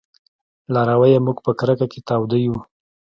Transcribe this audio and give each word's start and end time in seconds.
لارويه! 0.73 1.19
موږ 1.25 1.37
په 1.45 1.51
کرکه 1.59 1.85
کې 1.91 1.99
تاوده 2.07 2.37
يو 2.45 2.55